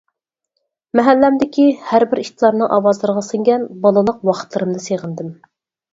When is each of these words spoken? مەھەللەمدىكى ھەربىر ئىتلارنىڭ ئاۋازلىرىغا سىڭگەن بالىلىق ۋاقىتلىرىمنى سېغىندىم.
مەھەللەمدىكى 0.99 1.65
ھەربىر 1.91 2.21
ئىتلارنىڭ 2.23 2.73
ئاۋازلىرىغا 2.79 3.23
سىڭگەن 3.31 3.67
بالىلىق 3.85 4.27
ۋاقىتلىرىمنى 4.31 4.83
سېغىندىم. 4.87 5.31